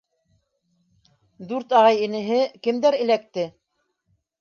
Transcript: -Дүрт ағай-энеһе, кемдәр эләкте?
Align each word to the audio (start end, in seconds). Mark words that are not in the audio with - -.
-Дүрт 1.53 1.77
ағай-энеһе, 1.83 2.43
кемдәр 2.67 3.01
эләкте? 3.07 3.49